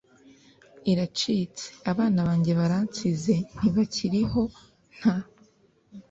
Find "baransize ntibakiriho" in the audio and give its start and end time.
2.59-4.41